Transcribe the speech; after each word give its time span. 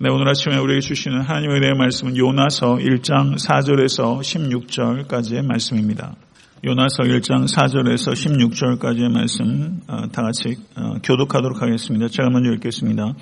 네, 0.00 0.10
오늘 0.10 0.28
아침에 0.28 0.56
우리에게 0.56 0.80
주시는 0.80 1.20
하나님의 1.20 1.56
은혜의 1.56 1.74
말씀은 1.74 2.16
요나서 2.16 2.78
1장 2.78 3.36
4절에서 3.38 4.18
16절까지의 4.18 5.46
말씀입니다. 5.46 6.16
요나서 6.64 7.04
1장 7.04 7.46
4절에서 7.46 8.12
16절까지의 8.12 9.12
말씀 9.12 9.82
어, 9.86 10.08
다 10.08 10.22
같이 10.22 10.56
어, 10.76 10.94
교독하도록 11.00 11.62
하겠습니다. 11.62 12.08
제가 12.08 12.28
먼저 12.30 12.50
읽겠습니다. 12.54 13.14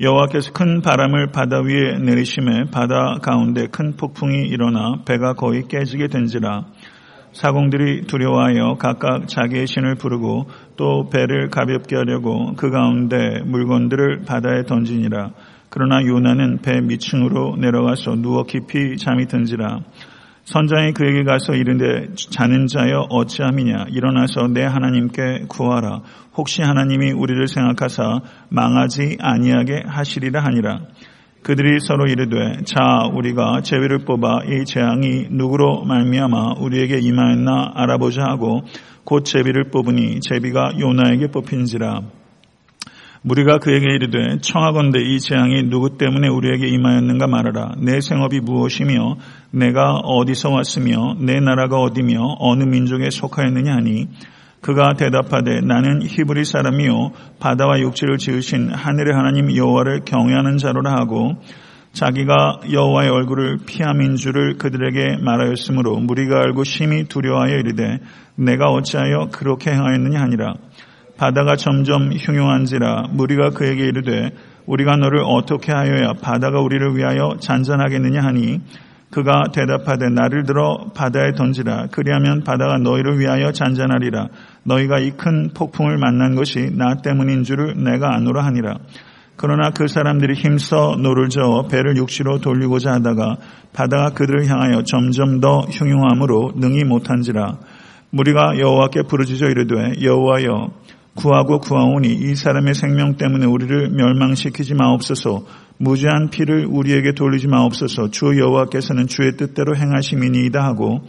여호와께서 0.00 0.52
큰 0.52 0.82
바람을 0.82 1.28
바다 1.28 1.60
위에 1.60 1.98
내리심에 1.98 2.64
바다 2.72 3.18
가운데 3.22 3.68
큰 3.68 3.94
폭풍이 3.96 4.48
일어나 4.48 5.04
배가 5.04 5.34
거의 5.34 5.68
깨지게 5.68 6.08
된지라 6.08 6.66
사공들이 7.32 8.08
두려워하여 8.08 8.74
각각 8.80 9.28
자기의 9.28 9.68
신을 9.68 9.94
부르고 9.94 10.48
또 10.76 11.08
배를 11.10 11.50
가볍게 11.50 11.94
하려고 11.94 12.54
그 12.56 12.70
가운데 12.70 13.40
물건들을 13.44 14.24
바다에 14.26 14.64
던지니라 14.64 15.30
그러나 15.70 16.04
요나는 16.04 16.58
배 16.62 16.80
밑층으로 16.80 17.56
내려가서 17.56 18.16
누워 18.16 18.44
깊이 18.44 18.96
잠이 18.96 19.26
든지라 19.26 19.80
선장이 20.48 20.94
그에게 20.94 21.24
가서 21.24 21.52
이른데 21.52 22.14
자는 22.14 22.68
자여 22.68 23.08
어찌함이냐? 23.10 23.88
일어나서 23.90 24.48
내 24.48 24.64
하나님께 24.64 25.44
구하라. 25.46 26.00
혹시 26.38 26.62
하나님이 26.62 27.10
우리를 27.12 27.46
생각하사 27.48 28.22
망하지 28.48 29.18
아니하게 29.20 29.82
하시리라 29.86 30.42
하니라. 30.42 30.80
그들이 31.42 31.80
서로 31.80 32.06
이르되 32.06 32.62
자 32.64 32.80
우리가 33.12 33.60
제비를 33.60 34.06
뽑아 34.06 34.44
이 34.46 34.64
재앙이 34.64 35.26
누구로 35.30 35.84
말미암아 35.84 36.54
우리에게 36.60 36.98
임하였나 36.98 37.72
알아보자 37.74 38.22
하고 38.22 38.62
곧 39.04 39.24
제비를 39.24 39.64
뽑으니 39.70 40.20
제비가 40.20 40.78
요나에게 40.80 41.26
뽑힌지라 41.28 42.00
무리가 43.28 43.58
그에게 43.58 43.94
이르되 43.94 44.38
청하건대 44.40 45.00
이 45.02 45.20
재앙이 45.20 45.64
누구 45.64 45.98
때문에 45.98 46.28
우리에게 46.28 46.66
임하였는가 46.66 47.26
말하라. 47.26 47.74
내 47.76 48.00
생업이 48.00 48.40
무엇이며 48.40 49.16
내가 49.50 49.96
어디서 49.96 50.48
왔으며 50.48 51.14
내 51.20 51.38
나라가 51.38 51.78
어디며 51.78 52.36
어느 52.38 52.64
민족에 52.64 53.10
속하였느냐 53.10 53.74
하니 53.74 54.08
그가 54.62 54.94
대답하되 54.94 55.60
나는 55.60 56.02
히브리 56.02 56.46
사람이요 56.46 57.12
바다와 57.38 57.80
육지를 57.80 58.16
지으신 58.16 58.72
하늘의 58.72 59.14
하나님 59.14 59.54
여호와를 59.54 60.06
경외하는 60.06 60.56
자로라 60.56 60.90
하고 60.92 61.36
자기가 61.92 62.60
여호와의 62.72 63.10
얼굴을 63.10 63.58
피함인 63.66 64.16
줄을 64.16 64.56
그들에게 64.56 65.18
말하였으므로 65.22 65.96
무리가 66.00 66.40
알고 66.40 66.64
심히 66.64 67.04
두려워하여 67.04 67.58
이르되 67.58 67.98
내가 68.36 68.70
어찌하여 68.70 69.28
그렇게 69.32 69.70
행하였느냐 69.70 70.18
하니라 70.18 70.54
바다가 71.18 71.56
점점 71.56 72.12
흉흉한지라 72.12 73.08
무리가 73.10 73.50
그에게 73.50 73.86
이르되 73.86 74.30
우리가 74.66 74.96
너를 74.96 75.20
어떻게 75.24 75.72
하여야 75.72 76.14
바다가 76.14 76.60
우리를 76.60 76.96
위하여 76.96 77.36
잔잔하겠느냐 77.40 78.20
하니 78.22 78.60
그가 79.10 79.44
대답하되 79.54 80.10
나를 80.10 80.44
들어 80.44 80.90
바다에 80.94 81.32
던지라. 81.32 81.86
그리하면 81.92 82.44
바다가 82.44 82.76
너희를 82.78 83.18
위하여 83.18 83.52
잔잔하리라. 83.52 84.28
너희가 84.64 84.98
이 84.98 85.12
큰 85.12 85.50
폭풍을 85.54 85.96
만난 85.96 86.34
것이 86.34 86.70
나 86.76 86.96
때문인 86.96 87.42
줄을 87.42 87.82
내가 87.82 88.14
아노라 88.14 88.44
하니라. 88.44 88.76
그러나 89.36 89.70
그 89.70 89.88
사람들이 89.88 90.34
힘써 90.34 90.96
노를 91.00 91.30
저어 91.30 91.68
배를 91.68 91.96
육지로 91.96 92.40
돌리고자 92.40 92.92
하다가 92.94 93.36
바다가 93.72 94.10
그들을 94.10 94.46
향하여 94.46 94.82
점점 94.82 95.40
더 95.40 95.60
흉흉함으로 95.60 96.52
능히 96.56 96.84
못한지라. 96.84 97.58
무리가 98.10 98.58
여호와께 98.58 99.02
부르짖어 99.08 99.48
이르되 99.48 100.02
여호와여 100.02 100.70
구하고 101.18 101.58
구하오니 101.58 102.08
이 102.08 102.36
사람의 102.36 102.74
생명 102.74 103.16
때문에 103.16 103.44
우리를 103.44 103.90
멸망시키지 103.90 104.74
마옵소서 104.74 105.44
무죄한 105.78 106.30
피를 106.30 106.66
우리에게 106.66 107.12
돌리지 107.12 107.48
마옵소서 107.48 108.10
주 108.10 108.38
여호와께서는 108.38 109.08
주의 109.08 109.36
뜻대로 109.36 109.76
행하심이니이다 109.76 110.62
하고 110.62 111.00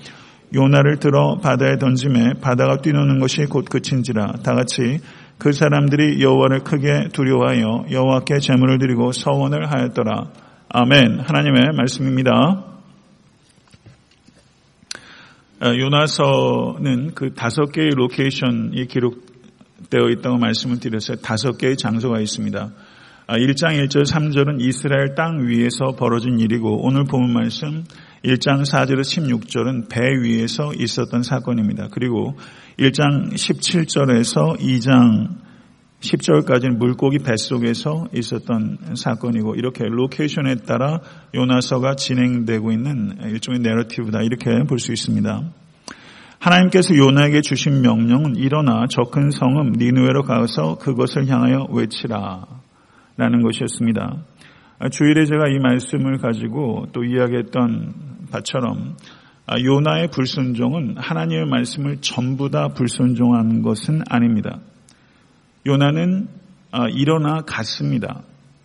요나를 0.56 0.98
들어 0.98 1.38
바다에 1.38 1.78
던짐에 1.78 2.42
바다가 2.42 2.78
뛰노는 2.82 3.20
것이 3.20 3.46
곧 3.46 3.66
그친지라 3.70 4.34
다 4.44 4.56
같이 4.56 5.00
그 5.38 5.54
사람들이 5.54 6.22
여호와를 6.22 6.62
크게 6.64 7.10
두려워하여 7.14 7.86
여호와께 7.92 8.40
제물을 8.40 8.80
드리고 8.80 9.14
서원을 9.14 9.72
하였더라. 9.72 10.32
아멘. 10.70 11.22
하나님의 11.22 11.70
말씀입니다. 11.78 12.66
어, 15.62 15.66
요나서는 15.66 17.14
그 17.16 17.34
다섯 17.34 17.72
개의 17.72 17.92
location이 17.92 18.88
기록 18.88 19.29
되어 19.90 20.10
있다고 20.10 20.38
말씀을 20.38 20.80
드렸어요. 20.80 21.18
다섯 21.18 21.58
개의 21.58 21.78
장소가 21.78 22.20
있습니다. 22.20 22.72
1장 23.28 23.66
아, 23.66 23.74
1절 23.74 24.06
3절은 24.06 24.60
이스라엘 24.60 25.14
땅 25.14 25.48
위에서 25.48 25.96
벌어진 25.96 26.40
일이고 26.40 26.84
오늘 26.84 27.04
본문 27.04 27.32
말씀 27.32 27.84
1장 28.26 28.62
4절에서 28.62 29.44
16절은 29.44 29.88
배 29.88 30.02
위에서 30.02 30.74
있었던 30.74 31.22
사건입니다. 31.22 31.90
그리고 31.92 32.36
1장 32.80 33.32
17절에서 33.34 34.60
2장 34.60 35.50
10절까지는 36.00 36.78
물고기 36.78 37.20
뱃속에서 37.20 38.08
있었던 38.14 38.96
사건이고 38.96 39.56
이렇게 39.56 39.84
location에 39.86 40.56
따라 40.66 41.02
요나서가 41.36 41.96
진행되고 41.96 42.72
있는 42.72 43.18
일종의 43.26 43.60
narrative다 43.60 44.22
이렇게 44.22 44.64
볼 44.64 44.80
수 44.80 44.92
있습니다. 44.92 45.52
하나님께서 46.40 46.96
요나에게 46.96 47.42
주신 47.42 47.82
명령은 47.82 48.38
일어나 48.38 48.86
저 48.90 49.04
큰 49.12 49.30
성읍 49.30 49.78
니느웨로 49.78 50.24
가서 50.24 50.78
그것을 50.78 51.28
향하여 51.28 51.68
외치라 51.70 52.46
라는 53.18 53.42
것이었습니다. 53.42 54.18
주일에 54.92 55.26
제가 55.26 55.50
이 55.50 55.60
말씀을 55.60 56.20
가지고 56.20 56.88
또 56.94 57.04
이야기했던 57.04 57.94
바처럼 58.32 58.96
요나의 59.62 60.08
불순종은 60.12 60.96
하나님의 60.98 61.48
말씀을 61.48 61.98
전부 62.00 62.50
다 62.50 62.70
불순종한 62.70 63.62
것은 63.62 64.04
아닙니다. 64.10 64.60
요나는 65.66 66.30
일어나 66.96 67.42
갔습니다. 67.42 68.22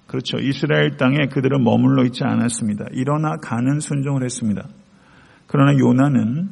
그렇죠. 0.07 0.39
이스라엘 0.39 0.97
땅에 0.97 1.27
그들은 1.27 1.65
머물러 1.65 2.05
있지 2.05 2.23
않았습니다. 2.23 2.85
일어나 2.93 3.39
가는 3.39 3.81
순종을 3.81 4.23
했습니다. 4.23 4.69
그러나 5.49 5.77
요나는 5.77 6.51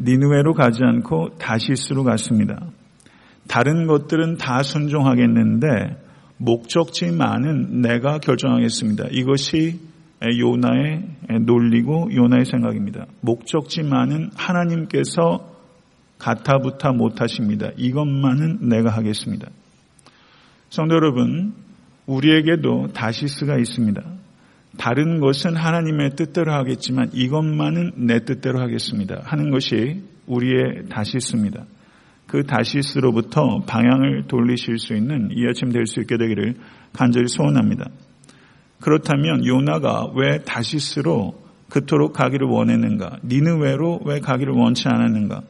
니누웨로 0.00 0.54
가지 0.54 0.82
않고 0.82 1.38
다시스로 1.38 2.04
갔습니다. 2.04 2.60
다른 3.48 3.86
것들은 3.86 4.36
다 4.36 4.62
순종하겠는데 4.62 5.66
목적지만은 6.36 7.80
내가 7.80 8.18
결정하겠습니다. 8.18 9.06
이것이 9.10 9.80
요나의 10.22 11.04
논리고 11.44 12.08
요나의 12.14 12.44
생각입니다. 12.44 13.06
목적지만은 13.20 14.30
하나님께서 14.34 15.56
가타부타 16.18 16.92
못하십니다. 16.92 17.70
이것만은 17.76 18.68
내가 18.68 18.90
하겠습니다. 18.90 19.48
성도 20.68 20.96
여러분, 20.96 21.54
우리에게도 22.06 22.88
다시스가 22.92 23.56
있습니다. 23.58 24.02
다른 24.78 25.20
것은 25.20 25.56
하나님의 25.56 26.10
뜻대로 26.16 26.52
하겠지만 26.52 27.10
이것만은 27.12 28.06
내 28.06 28.24
뜻대로 28.24 28.60
하겠습니다. 28.60 29.20
하는 29.24 29.50
것이 29.50 30.02
우리의 30.26 30.88
다시스입니다. 30.88 31.64
그 32.26 32.44
다시스로부터 32.44 33.60
방향을 33.66 34.24
돌리실 34.28 34.78
수 34.78 34.94
있는 34.94 35.30
이 35.32 35.46
아침 35.48 35.72
될 35.72 35.86
수 35.86 36.00
있게 36.00 36.16
되기를 36.16 36.54
간절히 36.92 37.26
소원합니다. 37.28 37.90
그렇다면 38.80 39.44
요나가 39.46 40.06
왜 40.14 40.38
다시스로 40.44 41.34
그토록 41.68 42.12
가기를 42.12 42.46
원했는가? 42.46 43.18
니느웨로 43.24 44.02
왜 44.04 44.20
가기를 44.20 44.52
원치 44.54 44.88
않았는가? 44.88 45.42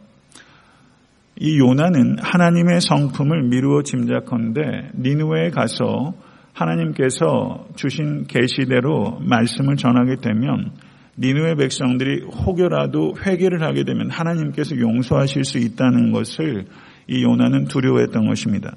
이 1.40 1.58
요나는 1.58 2.16
하나님의 2.20 2.80
성품을 2.80 3.48
미루어 3.48 3.82
짐작컨대 3.82 4.60
니느웨에 4.98 5.50
가서 5.50 6.14
하나님께서 6.58 7.66
주신 7.76 8.26
계시대로 8.26 9.18
말씀을 9.20 9.76
전하게 9.76 10.16
되면 10.16 10.72
니누의 11.18 11.56
백성들이 11.56 12.24
혹여라도 12.24 13.14
회개를 13.24 13.62
하게 13.62 13.84
되면 13.84 14.10
하나님께서 14.10 14.78
용서하실 14.78 15.44
수 15.44 15.58
있다는 15.58 16.12
것을 16.12 16.66
이 17.08 17.22
요나는 17.22 17.64
두려워했던 17.64 18.26
것입니다. 18.26 18.74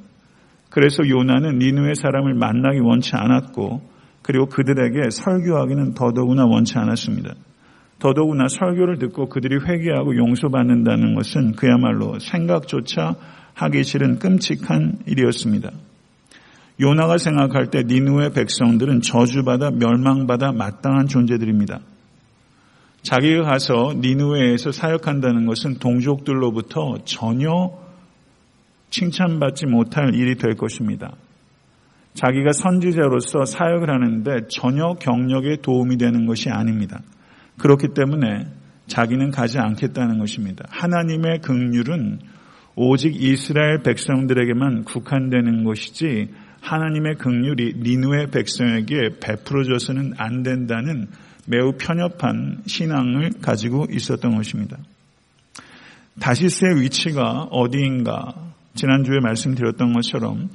그래서 0.69 1.07
요나는 1.07 1.59
니누의 1.59 1.95
사람을 1.95 2.33
만나기 2.33 2.79
원치 2.79 3.11
않았고 3.15 3.81
그리고 4.21 4.45
그들에게 4.45 5.09
설교하기는 5.09 5.93
더더구나 5.93 6.45
원치 6.45 6.77
않았습니다. 6.77 7.33
더더구나 7.99 8.47
설교를 8.47 8.97
듣고 8.97 9.29
그들이 9.29 9.57
회개하고 9.63 10.15
용서받는다는 10.15 11.15
것은 11.15 11.51
그야말로 11.53 12.17
생각조차 12.19 13.15
하기 13.53 13.83
싫은 13.83 14.19
끔찍한 14.19 14.99
일이었습니다. 15.05 15.71
요나가 16.81 17.19
생각할 17.19 17.67
때 17.67 17.83
니누의 17.83 18.31
백성들은 18.31 19.01
저주받아 19.01 19.69
멸망받아 19.71 20.51
마땅한 20.51 21.07
존재들입니다. 21.07 21.79
자기가 23.03 23.43
가서 23.43 23.93
니누에에서 23.97 24.71
사역한다는 24.71 25.45
것은 25.45 25.75
동족들로부터 25.75 27.03
전혀 27.05 27.71
칭찬받지 28.89 29.67
못할 29.67 30.15
일이 30.15 30.35
될 30.35 30.55
것입니다. 30.55 31.13
자기가 32.15 32.51
선지자로서 32.51 33.45
사역을 33.45 33.89
하는데 33.89 34.47
전혀 34.49 34.93
경력에 34.93 35.57
도움이 35.61 35.97
되는 35.97 36.25
것이 36.25 36.49
아닙니다. 36.49 37.01
그렇기 37.57 37.89
때문에 37.93 38.47
자기는 38.87 39.31
가지 39.31 39.59
않겠다는 39.59 40.19
것입니다. 40.19 40.65
하나님의 40.69 41.39
극률은 41.41 42.19
오직 42.75 43.21
이스라엘 43.21 43.81
백성들에게만 43.83 44.83
국한되는 44.83 45.63
것이지 45.63 46.29
하나님의 46.61 47.15
극률이 47.15 47.75
니누의 47.77 48.27
백성에게 48.31 49.19
베풀어져서는 49.19 50.13
안 50.17 50.43
된다는 50.43 51.07
매우 51.45 51.73
편협한 51.77 52.61
신앙을 52.65 53.31
가지고 53.41 53.87
있었던 53.91 54.35
것입니다. 54.35 54.77
다시스의 56.19 56.81
위치가 56.81 57.43
어디인가 57.51 58.53
지난주에 58.75 59.19
말씀드렸던 59.21 59.93
것처럼 59.93 60.49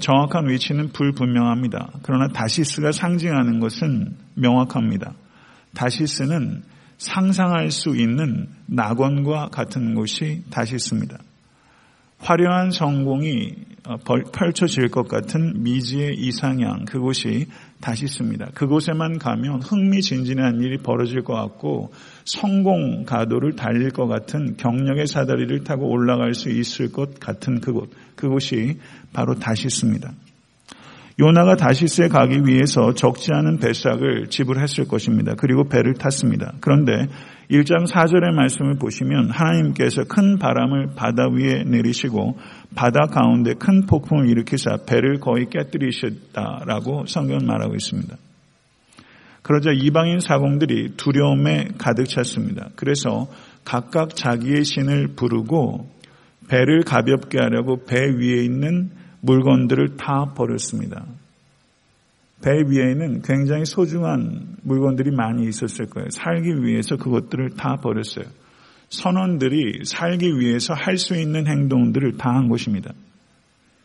정확한 0.00 0.48
위치는 0.48 0.92
불분명합니다. 0.92 1.92
그러나 2.02 2.28
다시스가 2.28 2.92
상징하는 2.92 3.58
것은 3.58 4.16
명확합니다. 4.34 5.14
다시스는 5.74 6.62
상상할 6.98 7.70
수 7.70 7.90
있는 7.96 8.48
낙원과 8.66 9.48
같은 9.48 9.94
곳이 9.94 10.44
다시스입니다. 10.50 11.18
화려한 12.18 12.70
성공이 12.70 13.68
어, 13.88 13.96
펼쳐질 14.32 14.88
것 14.88 15.08
같은 15.08 15.62
미지의 15.62 16.14
이상향 16.16 16.84
그곳이 16.84 17.46
다시 17.80 18.04
있습니다. 18.04 18.50
그곳에만 18.52 19.18
가면 19.18 19.62
흥미진진한 19.62 20.60
일이 20.60 20.76
벌어질 20.78 21.22
것 21.22 21.32
같고 21.32 21.92
성공 22.24 23.04
가도를 23.04 23.56
달릴 23.56 23.90
것 23.90 24.06
같은 24.06 24.56
경력의 24.56 25.06
사다리를 25.06 25.64
타고 25.64 25.88
올라갈 25.88 26.34
수 26.34 26.50
있을 26.50 26.92
것 26.92 27.18
같은 27.18 27.60
그곳 27.60 27.90
그곳이 28.14 28.78
바로 29.12 29.34
다시 29.36 29.66
있습니다. 29.66 30.12
요나가 31.20 31.56
다시스에 31.56 32.06
가기 32.06 32.42
위해서 32.46 32.94
적지 32.94 33.32
않은 33.32 33.58
배삭을 33.58 34.28
지불했을 34.28 34.86
것입니다. 34.86 35.34
그리고 35.36 35.64
배를 35.68 35.94
탔습니다. 35.94 36.52
그런데 36.60 36.92
1장 37.50 37.90
4절의 37.90 38.32
말씀을 38.34 38.76
보시면 38.78 39.30
하나님께서 39.30 40.04
큰 40.04 40.38
바람을 40.38 40.90
바다 40.94 41.28
위에 41.28 41.64
내리시고 41.64 42.38
바다 42.76 43.06
가운데 43.06 43.54
큰 43.54 43.86
폭풍을 43.86 44.28
일으키사 44.28 44.84
배를 44.86 45.18
거의 45.18 45.46
깨뜨리셨다라고 45.50 47.06
성경은 47.06 47.46
말하고 47.46 47.74
있습니다. 47.74 48.16
그러자 49.42 49.70
이방인 49.72 50.20
사공들이 50.20 50.96
두려움에 50.96 51.68
가득 51.78 52.04
찼습니다. 52.04 52.68
그래서 52.76 53.26
각각 53.64 54.14
자기의 54.14 54.64
신을 54.64 55.08
부르고 55.16 55.90
배를 56.48 56.84
가볍게 56.84 57.38
하려고 57.40 57.84
배 57.86 57.96
위에 57.98 58.44
있는 58.44 58.90
물건들을 59.20 59.96
다 59.96 60.32
버렸습니다. 60.36 61.04
배 62.42 62.52
위에는 62.52 63.22
굉장히 63.22 63.64
소중한 63.64 64.56
물건들이 64.62 65.10
많이 65.10 65.48
있었을 65.48 65.86
거예요. 65.86 66.08
살기 66.10 66.62
위해서 66.64 66.96
그것들을 66.96 67.50
다 67.56 67.76
버렸어요. 67.76 68.26
선원들이 68.90 69.84
살기 69.84 70.38
위해서 70.38 70.72
할 70.72 70.96
수 70.96 71.14
있는 71.16 71.46
행동들을 71.46 72.16
다 72.16 72.30
한 72.30 72.48
것입니다. 72.48 72.92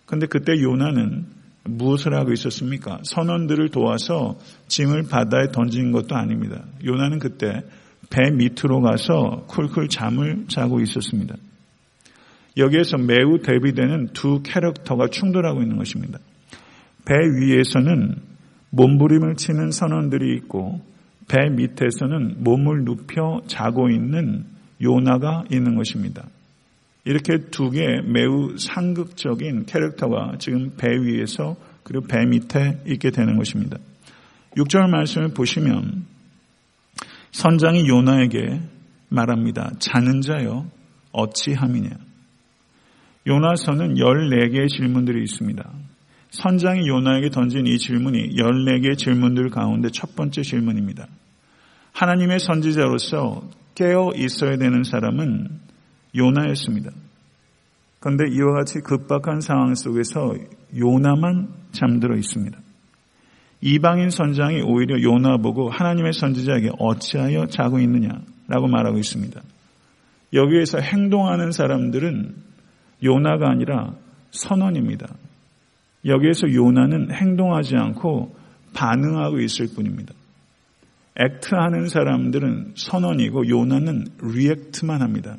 그런데 0.06 0.28
그때 0.28 0.54
요나는 0.62 1.26
무엇을 1.66 2.14
하고 2.14 2.32
있었습니까? 2.32 3.00
선원들을 3.04 3.70
도와서 3.70 4.38
짐을 4.68 5.04
바다에 5.04 5.48
던진 5.52 5.92
것도 5.92 6.16
아닙니다. 6.16 6.64
요나는 6.86 7.20
그때 7.20 7.64
배 8.10 8.30
밑으로 8.32 8.82
가서 8.82 9.46
쿨쿨 9.48 9.88
잠을 9.90 10.46
자고 10.48 10.80
있었습니다. 10.82 11.36
여기에서 12.58 12.98
매우 12.98 13.40
대비되는 13.40 14.10
두 14.14 14.42
캐릭터가 14.44 15.08
충돌하고 15.08 15.62
있는 15.62 15.78
것입니다. 15.78 16.20
배 17.06 17.16
위에서는 17.16 18.16
몸부림을 18.70 19.36
치는 19.36 19.72
선원들이 19.72 20.36
있고 20.38 20.82
배 21.28 21.50
밑에서는 21.50 22.44
몸을 22.44 22.84
눕혀 22.84 23.42
자고 23.48 23.90
있는 23.90 24.46
요나가 24.82 25.44
있는 25.52 25.76
것입니다. 25.76 26.26
이렇게 27.06 27.38
두 27.52 27.70
개의 27.70 28.04
매우 28.04 28.58
상극적인 28.58 29.66
캐릭터가 29.66 30.38
지금 30.40 30.72
배 30.78 30.88
위에서 30.90 31.56
그리고 31.84 32.06
배 32.08 32.26
밑에 32.26 32.80
있게 32.88 33.12
되는 33.12 33.38
것입니다. 33.38 33.78
6절 34.56 34.90
말씀을 34.90 35.30
보시면 35.30 36.06
선장이 37.32 37.88
요나에게 37.88 38.62
말합니다. 39.10 39.72
자는 39.80 40.22
자여 40.22 40.66
어찌함이냐. 41.12 41.90
요나서는 43.26 43.96
14개의 43.96 44.70
질문들이 44.70 45.24
있습니다. 45.24 45.64
선장이 46.32 46.88
요나에게 46.88 47.30
던진 47.30 47.68
이 47.68 47.78
질문이 47.78 48.36
14개의 48.36 48.98
질문들 48.98 49.50
가운데 49.50 49.90
첫 49.90 50.16
번째 50.16 50.42
질문입니다. 50.42 51.08
하나님의 51.94 52.40
선지자로서 52.40 53.44
깨어 53.76 54.14
있어야 54.16 54.58
되는 54.58 54.84
사람은 54.84 55.48
요나였습니다. 56.16 56.92
그런데 58.00 58.26
이와 58.32 58.54
같이 58.56 58.80
급박한 58.80 59.42
상황 59.42 59.76
속에서 59.76 60.36
요나만 60.78 61.50
잠들어 61.72 62.16
있습니다. 62.16 62.58
이방인 63.62 64.10
선장이 64.10 64.62
오히려 64.62 65.02
요나 65.02 65.38
보고 65.38 65.70
하나님의 65.70 66.12
선지자에게 66.12 66.72
어찌하여 66.80 67.46
자고 67.46 67.80
있느냐라고 67.80 68.68
말하고 68.68 68.98
있습니다. 68.98 69.42
여기에서 70.34 70.80
행동하는 70.80 71.52
사람들은 71.52 72.36
요나가 73.04 73.50
아니라 73.50 73.94
선원입니다. 74.32 75.08
여기에서 76.06 76.52
요나는 76.52 77.12
행동하지 77.12 77.76
않고 77.76 78.36
반응하고 78.74 79.40
있을 79.40 79.68
뿐입니다. 79.76 80.14
액트하는 81.16 81.88
사람들은 81.90 82.74
선원이고 82.76 83.48
요나는 83.48 84.06
리액트만 84.22 85.02
합니다. 85.02 85.38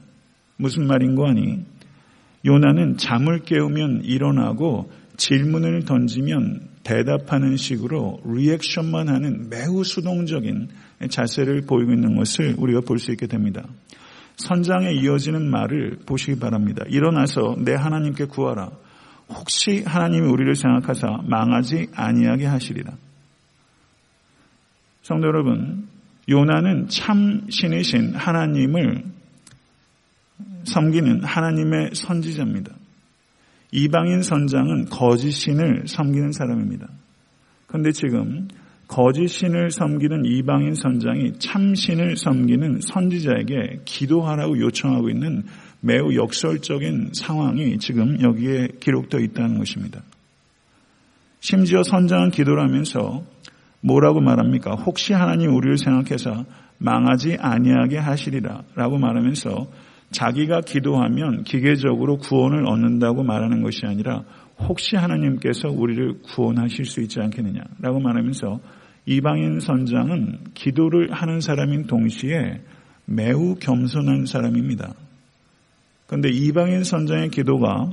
무슨 0.57 0.87
말인고 0.87 1.27
하니 1.27 1.65
요나는 2.45 2.97
잠을 2.97 3.41
깨우면 3.41 4.03
일어나고 4.05 4.91
질문을 5.17 5.85
던지면 5.85 6.69
대답하는 6.85 7.57
식으로 7.57 8.21
리액션만 8.25 9.09
하는 9.09 9.49
매우 9.49 9.83
수동적인 9.83 10.69
자세를 11.09 11.63
보이고 11.63 11.93
있는 11.93 12.17
것을 12.17 12.55
우리가 12.59 12.81
볼 12.81 12.99
수 12.99 13.11
있게 13.11 13.27
됩니다. 13.27 13.65
선장에 14.37 14.93
이어지는 14.93 15.51
말을 15.51 15.99
보시기 16.07 16.39
바랍니다. 16.39 16.85
일어나서 16.89 17.57
내 17.59 17.75
하나님께 17.75 18.27
구하라. 18.27 18.71
혹시 19.29 19.83
하나님이 19.87 20.27
우리를 20.29 20.55
생각하사 20.55 21.21
망하지 21.25 21.89
아니하게 21.95 22.47
하시리라. 22.47 22.93
성도 25.03 25.27
여러분, 25.27 25.89
요나는 26.29 26.89
참 26.89 27.47
신이신 27.51 28.15
하나님을 28.15 29.05
섬기는 30.65 31.25
하나님의 31.25 31.91
선지자입니다. 31.95 32.73
이방인 33.73 34.23
선장은 34.23 34.87
거짓 34.87 35.33
신을 35.33 35.85
섬기는 35.87 36.33
사람입니다. 36.33 36.89
그런데 37.67 37.93
지금 37.93 38.49
거짓 38.95 39.27
신을 39.27 39.73
섬기는 39.73 40.25
이방인 40.25 40.77
선장이 40.77 41.41
참 41.41 41.75
신을 41.75 42.17
섬기는 42.17 42.79
선지자에게 42.81 43.81
기도하라고 43.85 44.61
요청하고 44.61 45.11
있는 45.11 45.43
매우 45.81 46.15
역설적인 46.15 47.11
상황이 47.13 47.77
지금 47.79 48.23
여기에 48.23 48.69
기록되어 48.79 49.19
있다는 49.19 49.59
것입니다. 49.59 50.01
심지어 51.41 51.83
선장은 51.83 52.31
기도를 52.31 52.63
하면서 52.63 53.25
뭐라고 53.81 54.21
말합니까? 54.21 54.77
혹시 54.77 55.13
하나님 55.13 55.57
우리를 55.57 55.77
생각해서 55.77 56.45
망하지 56.79 57.39
아니하게 57.41 57.99
하시리라 57.99 58.63
라고 58.77 58.99
말하면서 58.99 59.67
자기가 60.13 60.61
기도하면 60.61 61.43
기계적으로 61.43 62.19
구원을 62.19 62.65
얻는다고 62.69 63.25
말하는 63.25 63.61
것이 63.61 63.87
아니라 63.87 64.23
혹시 64.69 64.95
하나님께서 64.95 65.67
우리를 65.69 66.23
구원하실 66.23 66.85
수 66.85 67.01
있지 67.01 67.19
않겠느냐라고 67.19 67.99
말하면서 67.99 68.84
이방인 69.07 69.61
선장은 69.61 70.53
기도를 70.55 71.13
하는 71.13 71.41
사람인 71.41 71.87
동시에 71.87 72.61
매우 73.05 73.55
겸손한 73.57 74.27
사람입니다. 74.27 74.95
그런데 76.07 76.31
이방인 76.31 76.85
선장의 76.85 77.29
기도가 77.31 77.91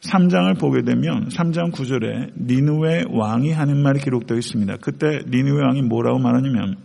3장을 0.00 0.58
보게 0.58 0.82
되면 0.82 1.28
3장 1.28 1.72
9절에 1.72 2.32
니누의 2.40 3.04
왕이 3.10 3.52
하는 3.52 3.82
말이 3.82 4.00
기록되어 4.00 4.38
있습니다. 4.38 4.76
그때 4.80 5.20
니누의 5.28 5.62
왕이 5.62 5.82
뭐라고 5.82 6.18
말하냐면 6.18 6.76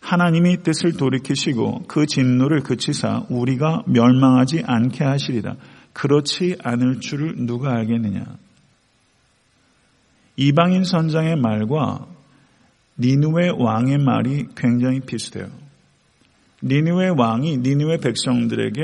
하나님이 0.00 0.62
뜻을 0.62 0.96
돌이키시고 0.96 1.84
그 1.86 2.06
진노를 2.06 2.62
그치사 2.62 3.26
우리가 3.30 3.84
멸망하지 3.86 4.64
않게 4.66 5.02
하시리라. 5.04 5.56
그렇지 5.92 6.56
않을 6.62 7.00
줄을 7.00 7.46
누가 7.46 7.72
알겠느냐. 7.72 8.24
이방인 10.36 10.82
선장의 10.84 11.36
말과 11.36 12.08
니누의 12.98 13.50
왕의 13.58 13.98
말이 13.98 14.46
굉장히 14.56 15.00
비슷해요. 15.00 15.48
니누의 16.62 17.10
왕이 17.18 17.58
니누의 17.58 17.98
백성들에게 17.98 18.82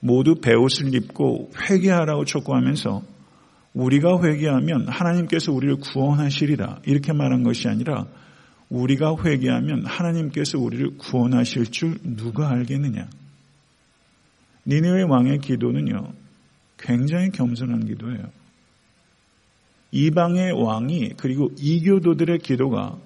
모두 0.00 0.34
배옷을 0.40 0.94
입고 0.94 1.50
회개하라고 1.62 2.24
촉구하면서 2.24 3.02
우리가 3.74 4.22
회개하면 4.22 4.88
하나님께서 4.88 5.52
우리를 5.52 5.76
구원하시리라 5.76 6.80
이렇게 6.86 7.12
말한 7.12 7.42
것이 7.42 7.68
아니라 7.68 8.06
우리가 8.68 9.16
회개하면 9.24 9.86
하나님께서 9.86 10.58
우리를 10.58 10.96
구원하실 10.98 11.66
줄 11.66 11.98
누가 12.02 12.50
알겠느냐. 12.50 13.08
니네의 14.66 15.04
왕의 15.04 15.38
기도는요, 15.38 16.12
굉장히 16.78 17.30
겸손한 17.30 17.86
기도예요. 17.86 18.24
이방의 19.92 20.52
왕이 20.52 21.14
그리고 21.16 21.50
이교도들의 21.58 22.38
기도가 22.38 22.96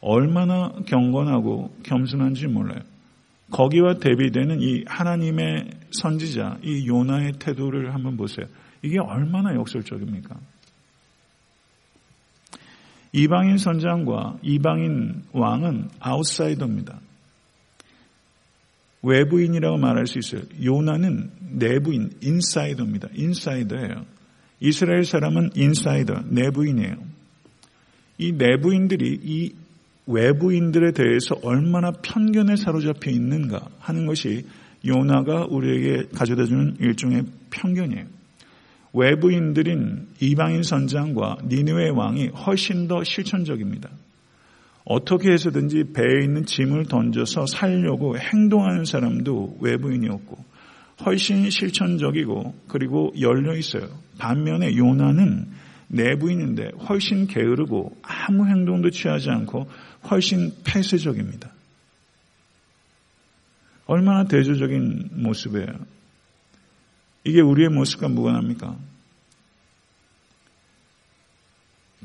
얼마나 0.00 0.72
경건하고 0.86 1.74
겸손한지 1.82 2.46
몰라요. 2.46 2.80
거기와 3.50 3.94
대비되는 3.94 4.60
이 4.60 4.84
하나님의 4.86 5.70
선지자, 5.90 6.58
이 6.62 6.86
요나의 6.86 7.32
태도를 7.38 7.94
한번 7.94 8.16
보세요. 8.16 8.46
이게 8.82 8.98
얼마나 8.98 9.54
역설적입니까? 9.54 10.36
이방인 13.12 13.58
선장과 13.58 14.38
이방인 14.42 15.24
왕은 15.32 15.88
아웃사이더입니다. 15.98 17.00
외부인이라고 19.02 19.78
말할 19.78 20.06
수 20.06 20.18
있어요. 20.18 20.42
요나는 20.62 21.30
내부인, 21.40 22.10
인사이더입니다. 22.22 23.08
인사이더예요. 23.14 24.04
이스라엘 24.60 25.04
사람은 25.04 25.50
인사이더, 25.56 26.24
내부인이에요. 26.28 26.96
이 28.18 28.32
내부인들이 28.32 29.20
이 29.22 29.54
외부인들에 30.06 30.92
대해서 30.92 31.36
얼마나 31.42 31.92
편견에 31.92 32.56
사로잡혀 32.56 33.10
있는가 33.10 33.68
하는 33.78 34.06
것이 34.06 34.46
요나가 34.86 35.46
우리에게 35.48 36.08
가져다주는 36.14 36.76
일종의 36.80 37.24
편견이에요. 37.50 38.06
외부인들인 38.92 40.08
이방인 40.20 40.62
선장과 40.62 41.38
니느웨 41.46 41.90
왕이 41.90 42.28
훨씬 42.28 42.88
더 42.88 43.04
실천적입니다. 43.04 43.88
어떻게 44.84 45.30
해서든지 45.32 45.92
배에 45.92 46.24
있는 46.24 46.44
짐을 46.44 46.86
던져서 46.86 47.46
살려고 47.46 48.18
행동하는 48.18 48.84
사람도 48.84 49.58
외부인이었고 49.60 50.44
훨씬 51.04 51.48
실천적이고 51.48 52.54
그리고 52.68 53.12
열려 53.20 53.56
있어요. 53.56 53.88
반면에 54.18 54.76
요나는 54.76 55.46
내부인인데 55.90 56.70
훨씬 56.88 57.26
게으르고 57.26 57.96
아무 58.02 58.46
행동도 58.46 58.90
취하지 58.90 59.30
않고 59.30 59.68
훨씬 60.10 60.52
폐쇄적입니다. 60.64 61.52
얼마나 63.86 64.24
대조적인 64.24 65.10
모습이에요. 65.12 65.66
이게 67.24 67.40
우리의 67.40 67.70
모습과 67.70 68.08
무관합니까? 68.08 68.76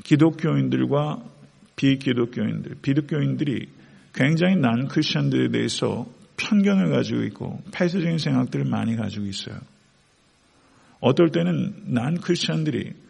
기독교인들과 0.02 1.22
비기독교인들, 1.76 2.76
비독교인들이 2.82 3.68
굉장히 4.14 4.56
난 4.56 4.88
크리스천들에 4.88 5.50
대해서 5.50 6.06
편견을 6.36 6.90
가지고 6.90 7.22
있고 7.24 7.62
폐쇄적인 7.72 8.18
생각들을 8.18 8.64
많이 8.64 8.96
가지고 8.96 9.26
있어요. 9.26 9.58
어떨 11.00 11.30
때는 11.30 11.94
난 11.94 12.20
크리스천들이 12.20 13.05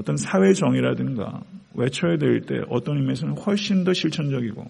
어떤 0.00 0.16
사회 0.16 0.54
정의라든가 0.54 1.42
외쳐야 1.74 2.16
될 2.16 2.40
때 2.40 2.60
어떤 2.70 2.96
의미에서는 2.96 3.36
훨씬 3.38 3.84
더 3.84 3.92
실천적이고 3.92 4.64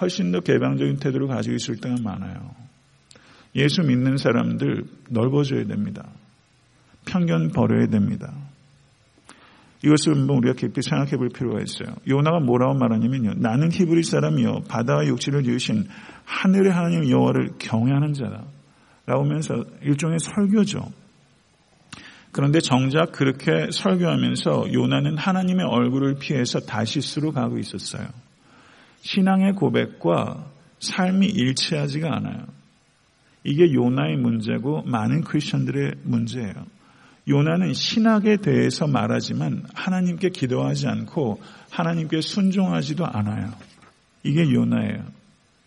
훨씬 0.00 0.32
더 0.32 0.40
개방적인 0.40 0.96
태도를 0.96 1.28
가지고 1.28 1.54
있을 1.56 1.76
때가 1.76 1.96
많아요. 2.02 2.50
예수 3.54 3.82
믿는 3.82 4.16
사람들 4.16 4.84
넓어져야 5.10 5.66
됩니다. 5.66 6.08
편견 7.06 7.50
버려야 7.50 7.88
됩니다. 7.88 8.32
이것을 9.84 10.16
한번 10.16 10.38
우리가 10.38 10.54
깊이 10.54 10.80
생각해 10.80 11.18
볼 11.18 11.28
필요가 11.28 11.60
있어요. 11.60 11.94
요나가 12.08 12.40
뭐라고 12.40 12.74
말하냐면요. 12.74 13.34
나는 13.36 13.70
히브리 13.70 14.02
사람이요. 14.02 14.62
바다와 14.66 15.06
육지를 15.06 15.42
지으신 15.44 15.84
하늘의 16.24 16.72
하나님 16.72 17.10
여호와를 17.10 17.50
경외하는 17.58 18.14
자다. 18.14 18.44
라고 19.06 19.24
하면서 19.24 19.62
일종의 19.82 20.18
설교죠. 20.20 20.80
그런데 22.34 22.58
정작 22.58 23.12
그렇게 23.12 23.68
설교하면서 23.70 24.72
요나는 24.72 25.16
하나님의 25.16 25.66
얼굴을 25.66 26.16
피해서 26.18 26.58
다시스로 26.58 27.30
가고 27.30 27.58
있었어요. 27.58 28.08
신앙의 29.02 29.52
고백과 29.52 30.44
삶이 30.80 31.26
일치하지가 31.26 32.12
않아요. 32.16 32.44
이게 33.44 33.72
요나의 33.72 34.16
문제고 34.16 34.82
많은 34.82 35.20
크리스천들의 35.20 35.92
문제예요. 36.02 36.54
요나는 37.28 37.72
신학에 37.72 38.38
대해서 38.38 38.88
말하지만 38.88 39.62
하나님께 39.72 40.30
기도하지 40.30 40.88
않고 40.88 41.40
하나님께 41.70 42.20
순종하지도 42.20 43.06
않아요. 43.06 43.52
이게 44.24 44.52
요나예요. 44.52 45.04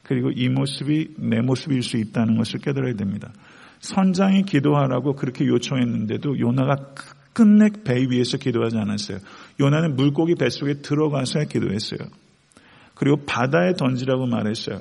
그리고 0.03 0.31
이 0.31 0.49
모습이 0.49 1.15
내 1.17 1.39
모습일 1.39 1.81
수 1.81 1.95
있다는 1.95 2.35
것을 2.35 2.59
깨달아야 2.59 2.95
됩니다. 2.95 3.31
선장이 3.79 4.43
기도하라고 4.43 5.13
그렇게 5.15 5.45
요청했는데도 5.45 6.39
요나가 6.39 6.75
끝내 7.33 7.69
배 7.83 8.05
위에서 8.09 8.37
기도하지 8.37 8.77
않았어요. 8.77 9.19
요나는 9.59 9.95
물고기 9.95 10.35
뱃속에 10.35 10.81
들어가서 10.81 11.45
기도했어요. 11.45 11.99
그리고 12.95 13.17
바다에 13.25 13.73
던지라고 13.73 14.25
말했어요. 14.25 14.79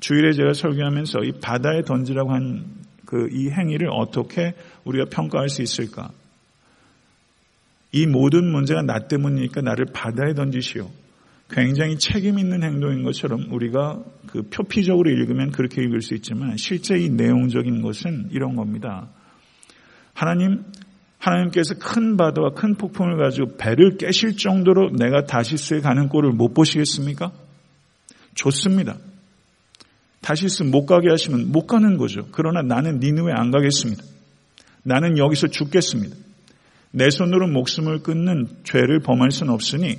주일에 0.00 0.32
제가 0.32 0.52
설교하면서 0.52 1.20
이 1.24 1.32
바다에 1.40 1.82
던지라고 1.82 2.32
한 2.32 2.86
그 3.06 3.28
이 3.32 3.50
행위를 3.50 3.88
어떻게 3.90 4.54
우리가 4.84 5.06
평가할 5.08 5.48
수 5.48 5.62
있을까? 5.62 6.10
이 7.92 8.04
모든 8.04 8.50
문제가 8.50 8.82
나 8.82 9.06
때문이니까 9.06 9.62
나를 9.62 9.86
바다에 9.94 10.34
던지시오. 10.34 10.90
굉장히 11.48 11.96
책임 11.96 12.38
있는 12.38 12.62
행동인 12.62 13.04
것처럼 13.04 13.52
우리가 13.52 14.02
그 14.26 14.42
표피적으로 14.42 15.10
읽으면 15.10 15.52
그렇게 15.52 15.82
읽을 15.82 16.00
수 16.02 16.14
있지만 16.14 16.56
실제 16.56 16.98
이 16.98 17.08
내용적인 17.08 17.82
것은 17.82 18.30
이런 18.32 18.56
겁니다. 18.56 19.08
하나님, 20.12 20.64
하나님께서 21.18 21.74
큰 21.74 22.16
바다와 22.16 22.50
큰 22.50 22.74
폭풍을 22.74 23.16
가지고 23.18 23.56
배를 23.56 23.96
깨실 23.96 24.36
정도로 24.36 24.90
내가 24.98 25.24
다시스에 25.24 25.80
가는 25.80 26.08
꼴을 26.08 26.32
못 26.32 26.52
보시겠습니까? 26.52 27.32
좋습니다. 28.34 28.96
다시스 30.20 30.64
못 30.64 30.86
가게 30.86 31.08
하시면 31.08 31.52
못 31.52 31.66
가는 31.66 31.96
거죠. 31.96 32.26
그러나 32.32 32.62
나는 32.62 32.98
니느웨 32.98 33.32
안 33.32 33.50
가겠습니다. 33.52 34.02
나는 34.82 35.18
여기서 35.18 35.48
죽겠습니다. 35.48 36.16
내 36.90 37.10
손으로 37.10 37.48
목숨을 37.48 38.02
끊는 38.02 38.48
죄를 38.64 39.00
범할 39.00 39.30
수는 39.30 39.52
없으니 39.52 39.96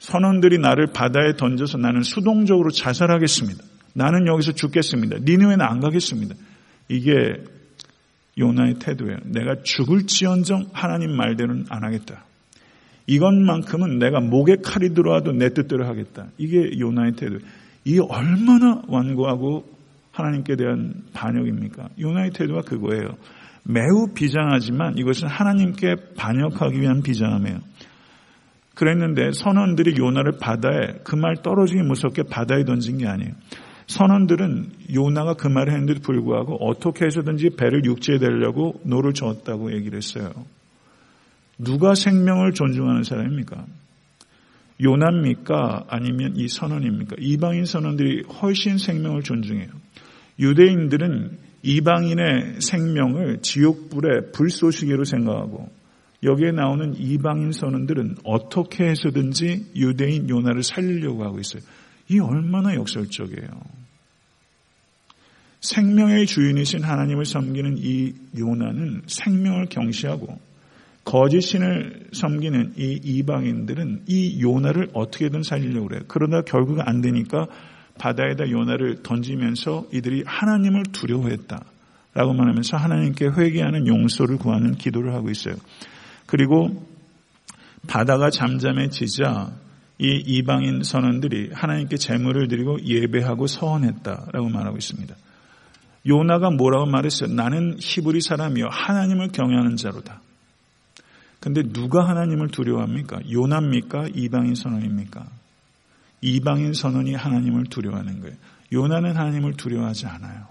선원들이 0.00 0.58
나를 0.58 0.88
바다에 0.92 1.34
던져서 1.36 1.78
나는 1.78 2.02
수동적으로 2.02 2.70
자살하겠습니다. 2.70 3.62
나는 3.94 4.26
여기서 4.26 4.52
죽겠습니다. 4.52 5.18
니느웨는 5.24 5.60
안 5.60 5.80
가겠습니다. 5.80 6.34
이게 6.88 7.12
요나의 8.38 8.74
태도예요. 8.74 9.18
내가 9.26 9.56
죽을지언정 9.62 10.70
하나님 10.72 11.14
말대로는 11.16 11.66
안 11.68 11.84
하겠다. 11.84 12.24
이것만큼은 13.06 13.98
내가 13.98 14.20
목에 14.20 14.56
칼이 14.62 14.94
들어와도 14.94 15.32
내 15.32 15.52
뜻대로 15.52 15.86
하겠다. 15.86 16.28
이게 16.38 16.78
요나의 16.78 17.12
태도예요. 17.12 17.40
이게 17.84 18.00
얼마나 18.00 18.82
완고하고 18.88 19.66
하나님께 20.12 20.56
대한 20.56 20.94
반역입니까? 21.12 21.90
요나의 22.00 22.30
태도가 22.30 22.62
그거예요. 22.62 23.16
매우 23.64 24.14
비장하지만 24.14 24.96
이것은 24.96 25.28
하나님께 25.28 25.96
반역하기 26.16 26.80
위한 26.80 27.02
비장함이에요. 27.02 27.58
그랬는데 28.74 29.32
선원들이 29.32 29.94
요나를 29.98 30.38
바다에 30.40 31.00
그 31.04 31.16
말 31.16 31.36
떨어지기 31.42 31.82
무섭게 31.82 32.22
바다에 32.24 32.64
던진 32.64 32.98
게 32.98 33.06
아니에요. 33.06 33.32
선원들은 33.88 34.70
요나가 34.94 35.34
그 35.34 35.48
말을 35.48 35.72
했는데도 35.72 36.00
불구하고 36.00 36.56
어떻게 36.64 37.06
해서든지 37.06 37.50
배를 37.56 37.84
육지에 37.84 38.18
대려고 38.18 38.80
노를 38.84 39.12
저었다고 39.12 39.72
얘기를 39.74 39.96
했어요. 39.96 40.32
누가 41.58 41.94
생명을 41.94 42.52
존중하는 42.52 43.02
사람입니까? 43.02 43.66
요나입니까? 44.82 45.84
아니면 45.88 46.34
이 46.36 46.48
선원입니까? 46.48 47.16
이방인 47.18 47.64
선원들이 47.66 48.22
훨씬 48.40 48.78
생명을 48.78 49.22
존중해요. 49.22 49.68
유대인들은 50.38 51.38
이방인의 51.62 52.60
생명을 52.60 53.40
지옥불의 53.42 54.32
불쏘시개로 54.32 55.04
생각하고 55.04 55.68
여기에 56.22 56.52
나오는 56.52 56.94
이방인 56.96 57.52
선언들은 57.52 58.16
어떻게 58.24 58.84
해서든지 58.84 59.72
유대인 59.76 60.28
요나를 60.28 60.62
살리려고 60.62 61.24
하고 61.24 61.38
있어요. 61.38 61.62
이 62.08 62.18
얼마나 62.18 62.74
역설적이에요. 62.74 63.48
생명의 65.60 66.26
주인이신 66.26 66.82
하나님을 66.82 67.24
섬기는 67.24 67.76
이 67.78 68.14
요나는 68.38 69.02
생명을 69.06 69.66
경시하고 69.66 70.38
거짓신을 71.04 72.08
섬기는 72.12 72.74
이 72.76 73.00
이방인들은 73.02 74.04
이 74.06 74.42
요나를 74.42 74.90
어떻게든 74.92 75.42
살리려고 75.42 75.88
그래요. 75.88 76.02
그러다 76.08 76.42
결국 76.42 76.80
안 76.80 77.00
되니까 77.00 77.46
바다에다 77.98 78.50
요나를 78.50 79.02
던지면서 79.02 79.88
이들이 79.92 80.24
하나님을 80.26 80.84
두려워했다. 80.92 81.64
라고 82.12 82.32
말하면서 82.32 82.76
하나님께 82.76 83.26
회개하는 83.36 83.86
용서를 83.86 84.36
구하는 84.38 84.74
기도를 84.74 85.14
하고 85.14 85.30
있어요. 85.30 85.54
그리고 86.30 86.86
바다가 87.88 88.30
잠잠해지자 88.30 89.50
이 89.98 90.22
이방인 90.24 90.84
선원들이 90.84 91.50
하나님께 91.52 91.96
재물을 91.96 92.46
드리고 92.46 92.84
예배하고 92.84 93.48
서원했다라고 93.48 94.48
말하고 94.48 94.78
있습니다. 94.78 95.14
요나가 96.06 96.50
뭐라고 96.50 96.86
말했어요? 96.86 97.34
나는 97.34 97.76
히브리 97.80 98.20
사람이요 98.20 98.68
하나님을 98.70 99.28
경외하는 99.32 99.76
자로다. 99.76 100.22
근데 101.40 101.64
누가 101.64 102.08
하나님을 102.08 102.48
두려워합니까? 102.48 103.20
요나입니까? 103.30 104.08
이방인 104.14 104.54
선원입니까? 104.54 105.26
이방인 106.20 106.74
선원이 106.74 107.14
하나님을 107.14 107.64
두려워하는 107.64 108.20
거예요. 108.20 108.36
요나는 108.72 109.16
하나님을 109.16 109.54
두려워하지 109.54 110.06
않아요. 110.06 110.46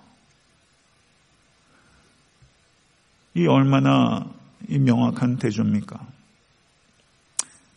이 3.36 3.48
얼마나 3.48 4.39
명확한 4.68 5.38
대조입니까? 5.38 6.00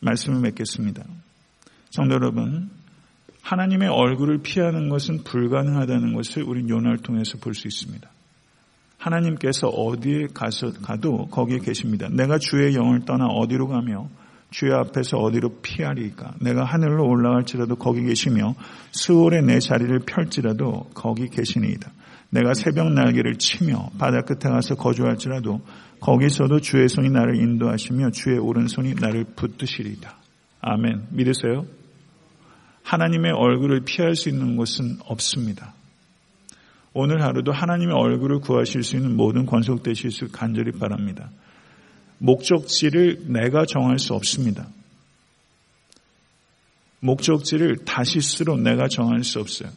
말씀을 0.00 0.40
맺겠습니다. 0.40 1.04
성도 1.90 2.14
여러분, 2.14 2.70
하나님의 3.42 3.88
얼굴을 3.88 4.38
피하는 4.38 4.88
것은 4.88 5.24
불가능하다는 5.24 6.14
것을 6.14 6.42
우리 6.42 6.68
요나를 6.68 6.98
통해서 6.98 7.38
볼 7.38 7.54
수 7.54 7.68
있습니다. 7.68 8.08
하나님께서 8.98 9.68
어디에 9.68 10.28
가서 10.32 10.72
가도 10.72 11.26
거기에 11.26 11.58
계십니다. 11.58 12.08
내가 12.08 12.38
주의 12.38 12.74
영을 12.74 13.04
떠나 13.04 13.26
어디로 13.26 13.66
가며 13.66 14.08
주의 14.52 14.72
앞에서 14.72 15.16
어디로 15.18 15.60
피하리까? 15.62 16.34
내가 16.40 16.64
하늘로 16.64 17.08
올라갈지라도 17.08 17.76
거기 17.76 18.04
계시며 18.04 18.54
수월에 18.92 19.40
내 19.40 19.58
자리를 19.58 19.98
펼지라도 20.00 20.90
거기 20.94 21.28
계시니이다. 21.28 21.90
내가 22.30 22.54
새벽 22.54 22.92
날개를 22.92 23.36
치며 23.36 23.90
바다 23.98 24.22
끝에 24.22 24.50
가서 24.52 24.74
거주할지라도 24.76 25.60
거기서도 26.00 26.60
주의 26.60 26.88
손이 26.88 27.10
나를 27.10 27.36
인도하시며 27.36 28.10
주의 28.10 28.38
오른손이 28.38 28.94
나를 28.94 29.24
붙드시리이다. 29.36 30.16
아멘. 30.60 31.08
믿으세요? 31.10 31.66
하나님의 32.82 33.32
얼굴을 33.32 33.80
피할 33.84 34.14
수 34.14 34.28
있는 34.28 34.56
곳은 34.56 34.98
없습니다. 35.04 35.74
오늘 36.94 37.22
하루도 37.22 37.52
하나님의 37.52 37.94
얼굴을 37.94 38.40
구하실 38.40 38.82
수 38.82 38.96
있는 38.96 39.16
모든 39.16 39.46
권속되실 39.46 40.10
수 40.10 40.28
간절히 40.30 40.72
바랍니다. 40.72 41.30
목적지를 42.22 43.24
내가 43.26 43.64
정할 43.66 43.98
수 43.98 44.14
없습니다. 44.14 44.68
목적지를 47.00 47.84
다시스로 47.84 48.56
내가 48.56 48.86
정할 48.86 49.24
수 49.24 49.40
없어요. 49.40 49.70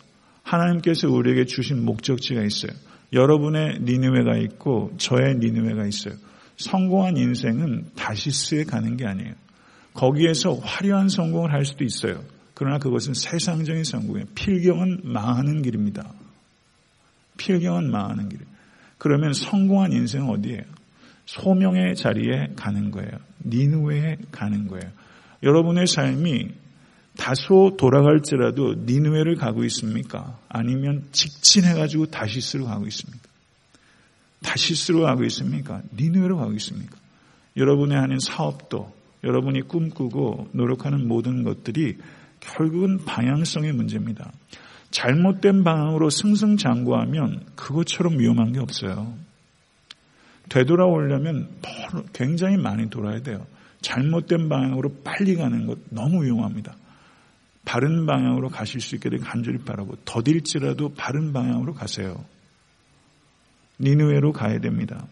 하나님께서 0.44 1.10
우리에게 1.10 1.46
주신 1.46 1.84
목적지가 1.84 2.44
있어요. 2.44 2.72
여러분의 3.14 3.80
니느웨가 3.82 4.38
있고 4.38 4.94
저의 4.98 5.38
니느웨가 5.38 5.88
있어요. 5.88 6.14
성공한 6.58 7.18
인생은 7.18 7.92
다시스에 7.96 8.64
가는 8.64 8.96
게 8.96 9.08
아니에요. 9.08 9.34
거기에서 9.96 10.54
화려한 10.54 11.10
성공을 11.10 11.52
할 11.52 11.66
수도 11.66 11.84
있어요. 11.84 12.24
그러나 12.54 12.78
그것은 12.78 13.16
세상적인 13.16 13.84
성공이에요. 13.84 14.28
필경은 14.36 15.02
망하는 15.04 15.64
길입니다. 15.64 16.14
필경은 17.38 17.90
망하는 17.90 18.30
길. 18.30 18.40
그러면 19.00 19.34
성공한 19.34 19.92
인생은 19.94 20.30
어디예요? 20.30 20.85
소명의 21.26 21.96
자리에 21.96 22.50
가는 22.56 22.92
거예요. 22.92 23.12
니누에 23.46 24.18
가는 24.32 24.68
거예요. 24.68 24.92
여러분의 25.44 25.88
삶이 25.88 26.50
다소 27.18 27.78
돌아갈지라도 27.78 28.76
니누에를 28.86 29.36
가고 29.36 29.64
있습니까? 29.66 30.38
아니면 30.50 31.06
직진해가지고 31.12 32.08
다시스로 32.08 32.66
가고 32.66 32.88
있습니까? 32.88 33.24
다시스로 34.42 35.02
가고 35.02 35.24
있습니까? 35.26 35.82
니누에로 35.96 36.38
가고 36.38 36.54
있습니까? 36.54 36.98
여러분의 37.58 37.98
하는 37.98 38.20
사업도 38.20 38.94
여러분이 39.24 39.62
꿈꾸고 39.64 40.50
노력하는 40.52 41.08
모든 41.08 41.44
것들이 41.44 41.98
결국은 42.42 43.06
방향성의 43.06 43.74
문제입니다. 43.74 44.32
잘못된 44.92 45.64
방향으로 45.64 46.10
승승장구하면 46.10 47.46
그것처럼 47.56 48.20
위험한 48.20 48.54
게 48.54 48.60
없어요. 48.60 49.14
되돌아오려면 50.50 51.50
굉장히 52.14 52.58
많이 52.58 52.90
돌아야 52.90 53.22
돼요. 53.22 53.46
잘못된 53.82 54.50
방향으로 54.50 54.90
빨리 55.04 55.36
가는 55.36 55.66
것 55.66 55.78
너무 55.90 56.24
위험합니다. 56.24 56.76
바른 57.66 58.06
방향으로 58.06 58.50
가실 58.50 58.80
수 58.80 58.96
있게 58.96 59.10
되길 59.10 59.26
간절히 59.26 59.58
바라고 59.60 59.96
더딜지라도 60.06 60.94
바른 60.96 61.34
방향으로 61.34 61.74
가세요. 61.74 62.24
니누에로 63.80 64.32
가야 64.32 64.60
됩니다. 64.60 65.08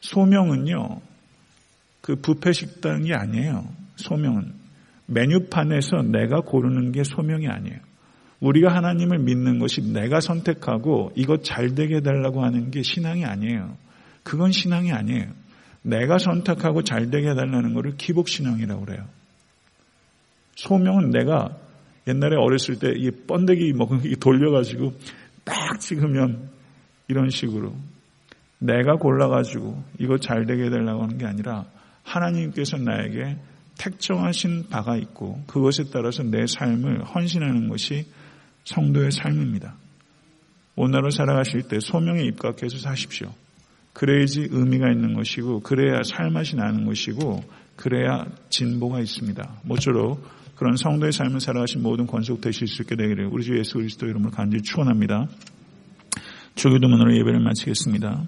소명은요, 0.00 1.00
그 2.00 2.16
부패 2.16 2.52
식당이 2.52 3.12
아니에요. 3.12 3.68
소명은 3.96 4.52
메뉴판에서 5.06 6.02
내가 6.02 6.40
고르는 6.40 6.92
게 6.92 7.04
소명이 7.04 7.48
아니에요. 7.48 7.78
우리가 8.40 8.74
하나님을 8.74 9.18
믿는 9.20 9.58
것이 9.58 9.80
내가 9.92 10.20
선택하고 10.20 11.12
이것 11.14 11.44
잘 11.44 11.74
되게 11.74 11.96
해달라고 11.96 12.44
하는 12.44 12.70
게 12.70 12.82
신앙이 12.82 13.24
아니에요. 13.24 13.76
그건 14.24 14.50
신앙이 14.50 14.90
아니에요. 14.92 15.26
내가 15.82 16.18
선택하고 16.18 16.82
잘 16.82 17.10
되게 17.10 17.28
해달라는 17.28 17.74
것을 17.74 17.96
기복신앙이라고 17.96 18.84
그래요. 18.84 19.06
소명은 20.56 21.10
내가 21.10 21.56
옛날에 22.06 22.36
어렸을 22.36 22.78
때 22.78 22.92
이 22.96 23.10
번데기 23.10 23.72
먹은 23.74 24.00
게 24.00 24.16
돌려가지고 24.16 24.94
딱 25.44 25.78
찍으면 25.78 26.50
이런 27.08 27.30
식으로 27.30 27.74
내가 28.58 28.96
골라가지고 28.96 29.82
이거 29.98 30.18
잘 30.18 30.46
되게 30.46 30.64
해달라고 30.64 31.02
하는 31.02 31.18
게 31.18 31.26
아니라 31.26 31.66
하나님께서 32.02 32.78
나에게 32.78 33.36
택정하신 33.78 34.68
바가 34.70 34.96
있고 34.96 35.42
그것에 35.46 35.84
따라서 35.92 36.22
내 36.22 36.46
삶을 36.46 37.04
헌신하는 37.04 37.68
것이 37.68 38.06
성도의 38.64 39.10
삶입니다. 39.10 39.74
오늘을 40.76 41.10
살아가실 41.10 41.68
때 41.68 41.78
소명에 41.80 42.22
입각해서 42.22 42.78
사십시오. 42.78 43.32
그래야지 43.94 44.48
의미가 44.50 44.90
있는 44.90 45.14
것이고 45.14 45.60
그래야 45.60 46.02
삶맛이 46.04 46.56
나는 46.56 46.84
것이고 46.84 47.42
그래야 47.76 48.26
진보가 48.50 49.00
있습니다. 49.00 49.60
모쪼록 49.64 50.22
그런 50.56 50.76
성도의 50.76 51.12
삶을 51.12 51.40
살아가신 51.40 51.82
모든 51.82 52.06
권속 52.06 52.40
되실 52.40 52.68
수 52.68 52.82
있게 52.82 52.96
되기를 52.96 53.26
우리 53.26 53.42
주 53.44 53.58
예수 53.58 53.74
그리스도 53.74 54.06
이름으로 54.06 54.30
간절히 54.30 54.62
축원합니다. 54.62 55.28
주기도문으로 56.54 57.16
예배를 57.16 57.40
마치겠습니다. 57.40 58.26